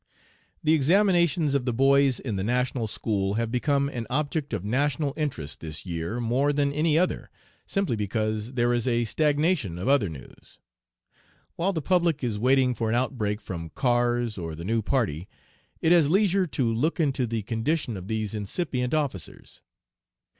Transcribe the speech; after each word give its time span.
"The 0.63 0.73
examinations 0.73 1.53
of 1.53 1.65
the 1.65 1.73
boys 1.73 2.19
in 2.19 2.35
the 2.35 2.43
national 2.43 2.87
school 2.87 3.35
have 3.35 3.51
become 3.51 3.87
an 3.89 4.07
object 4.09 4.51
of 4.51 4.65
national 4.65 5.13
interest 5.15 5.59
this 5.59 5.85
year 5.85 6.19
more 6.19 6.51
than 6.51 6.73
any 6.73 6.97
other, 6.97 7.29
simply 7.67 7.95
because 7.95 8.53
there 8.53 8.73
is 8.73 8.87
a 8.87 9.05
stagnation 9.05 9.77
of 9.77 9.87
other 9.87 10.09
news. 10.09 10.57
While 11.55 11.71
the 11.73 11.83
public 11.83 12.23
is 12.23 12.39
waiting 12.39 12.73
for 12.73 12.89
an 12.89 12.95
outbreak 12.95 13.39
from 13.39 13.69
Kars 13.75 14.39
or 14.39 14.55
the 14.55 14.65
new 14.65 14.81
party, 14.81 15.27
it 15.81 15.91
has 15.91 16.09
leisure 16.09 16.47
to 16.47 16.73
look 16.73 16.99
into 16.99 17.27
the 17.27 17.43
condition 17.43 17.95
of 17.95 18.07
these 18.07 18.33
incipient 18.33 18.95
officers. 18.95 19.61